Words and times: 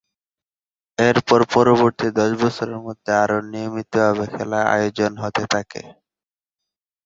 এরপর 0.97 1.39
পরবর্তী 1.53 2.07
দশ 2.19 2.31
বছরের 2.41 2.79
মধ্যে 2.85 3.11
আরও 3.23 3.37
নিয়মিতভাবে 3.51 4.25
খেলা 4.35 4.59
আয়োজন 4.73 5.11
হতে 5.23 5.43
থাকে। 5.53 5.81